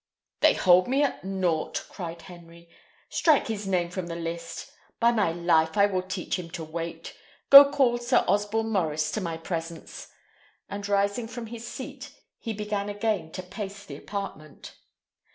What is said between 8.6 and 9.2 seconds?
Maurice